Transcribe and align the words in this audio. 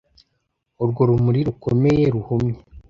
Urwo 0.83 1.01
rumuri 1.09 1.39
rukomeye 1.47 2.05
ruhumye. 2.15 2.57